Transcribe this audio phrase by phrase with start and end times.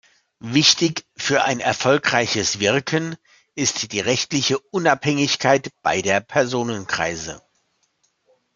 [0.47, 3.17] Wichtig für ein erfolgreiches Wirken
[3.53, 7.39] ist die rechtliche Unabhängigkeit beider Personenkreise.